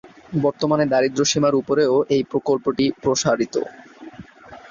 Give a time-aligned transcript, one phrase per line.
[0.41, 3.55] বর্তমানে দারিদ্র্য সীমার উপরেও এই প্রকল্পটি প্রসারিত।